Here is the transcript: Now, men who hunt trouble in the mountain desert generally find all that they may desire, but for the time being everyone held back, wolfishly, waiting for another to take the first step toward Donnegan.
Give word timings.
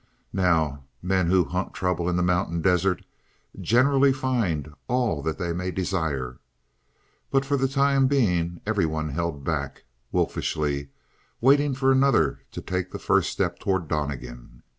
Now, 0.33 0.85
men 1.03 1.27
who 1.27 1.43
hunt 1.43 1.75
trouble 1.75 2.09
in 2.09 2.15
the 2.15 2.23
mountain 2.23 2.59
desert 2.59 3.05
generally 3.59 4.11
find 4.11 4.73
all 4.87 5.21
that 5.21 5.37
they 5.37 5.53
may 5.53 5.69
desire, 5.69 6.39
but 7.29 7.45
for 7.45 7.55
the 7.55 7.67
time 7.67 8.07
being 8.07 8.61
everyone 8.65 9.09
held 9.09 9.43
back, 9.43 9.83
wolfishly, 10.11 10.89
waiting 11.39 11.75
for 11.75 11.91
another 11.91 12.39
to 12.49 12.63
take 12.63 12.89
the 12.89 12.97
first 12.97 13.29
step 13.29 13.59
toward 13.59 13.87
Donnegan. 13.87 14.63